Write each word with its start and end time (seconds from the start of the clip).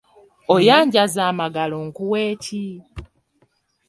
Oyanjaza 0.53 1.21
amagalo 1.31 1.77
nkuwe 1.87 2.23
ki? 2.43 2.65